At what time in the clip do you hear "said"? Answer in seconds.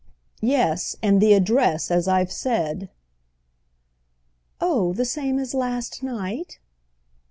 2.31-2.89